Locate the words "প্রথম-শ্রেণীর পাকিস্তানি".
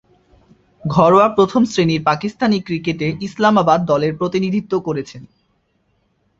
1.29-2.57